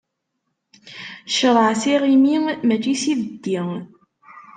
Ccṛeɛ 1.31 1.71
s 1.81 1.83
iɣimi, 1.93 2.35
mačči 2.67 2.95
s 3.01 3.03
ibeddi. 3.11 3.59